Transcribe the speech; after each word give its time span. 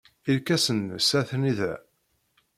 Irkasen-nnes 0.31 1.09
atni 1.19 1.51
da. 1.59 1.73